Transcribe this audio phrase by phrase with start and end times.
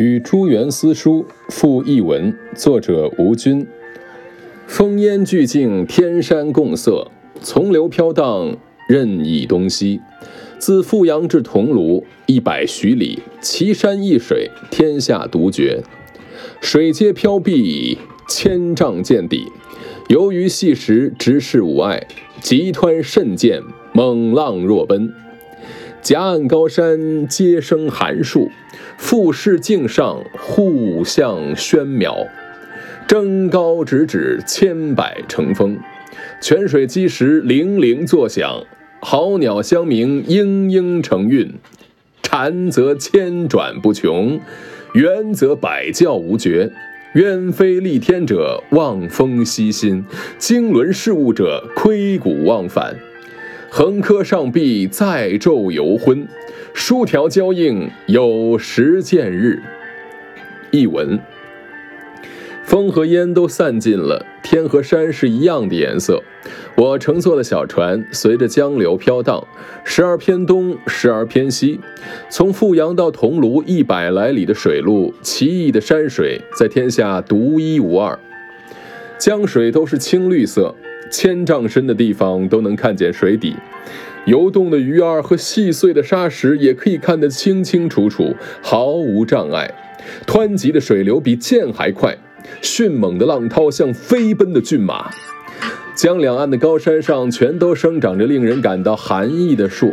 [0.00, 3.66] 与朱元思书附译文，作者吴军。
[4.66, 7.10] 风烟俱净，天山共色，
[7.42, 8.56] 从流飘荡，
[8.88, 10.00] 任意东西。
[10.58, 15.82] 自富阳至桐庐，一百许里，奇山异水，天下独绝。
[16.62, 19.52] 水皆飘碧，千丈见底。
[20.08, 22.06] 游鱼细石，直视无碍。
[22.40, 23.60] 急湍甚见，
[23.92, 25.12] 猛浪若奔。
[26.02, 28.50] 夹岸高山皆生寒树，
[28.96, 32.26] 复视境上互相喧邈。
[33.06, 35.78] 征高直指千百成峰，
[36.40, 38.64] 泉水击石泠泠作响，
[39.00, 41.52] 好鸟相鸣嘤嘤成韵。
[42.22, 44.40] 蝉则千转不穷，
[44.94, 46.72] 猿则百叫无绝。
[47.12, 50.04] 鸢飞戾天者，望风息心；
[50.38, 52.96] 经纶事务者，窥谷忘返。
[53.72, 56.26] 横柯上壁，再昼犹昏；
[56.74, 59.62] 疏条交映，有时见日。
[60.72, 61.20] 译文：
[62.64, 66.20] 风和烟都散尽了，天和山是一样的颜色。
[66.74, 69.46] 我乘坐的小船随着江流飘荡，
[69.84, 71.78] 时而偏东，时而偏西。
[72.28, 78.18] 从富阳到桐庐一百来里的水路，奇异的山水在天下独一无二。
[79.16, 80.74] 江水都是青绿色。
[81.10, 83.56] 千丈深的地方都能看见水底，
[84.24, 89.74] 游动的鱼儿和细碎的沙石也可以看得清清楚楚，毫无障碍。
[90.26, 92.16] 湍急的水流比箭还快，
[92.62, 95.10] 迅猛的浪涛像飞奔的骏马。
[95.94, 99.92] 江两岸的高山上全都生长着令人感到寒意的树，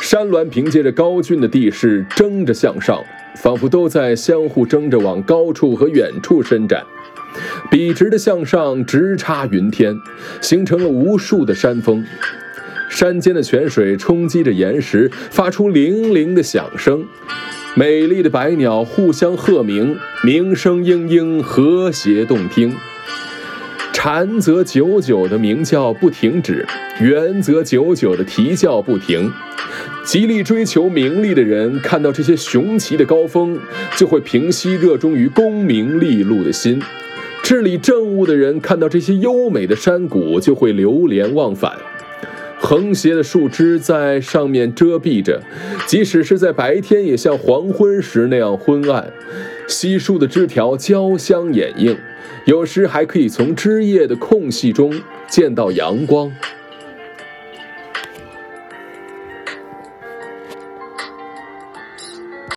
[0.00, 3.02] 山峦凭借着高峻的地势争着向上，
[3.34, 6.84] 仿佛都在相互争着往高处和远处伸展。
[7.70, 9.96] 笔直的向上，直插云天，
[10.40, 12.04] 形成了无数的山峰。
[12.88, 17.04] 山间的泉水冲击着岩石，发出铃铃的响声。
[17.74, 22.74] 美丽的百鸟互相和鸣，鸣声嘤嘤，和谐动听。
[23.92, 26.66] 蝉则久久的鸣叫不停止，
[27.00, 29.30] 猿则久久的啼叫不停。
[30.04, 33.58] 极力追求名利的人，看到这些雄奇的高峰，
[33.96, 36.80] 就会平息热衷于功名利禄的心。
[37.46, 41.78] 治理政务的人看到这些优美的山谷，就会流连忘返。
[42.58, 45.40] 横斜的树枝在上面遮蔽着，
[45.86, 49.12] 即使是在白天，也像黄昏时那样昏暗。
[49.68, 51.96] 稀疏的枝条交相掩映，
[52.46, 54.92] 有时还可以从枝叶的空隙中
[55.28, 56.32] 见到阳光。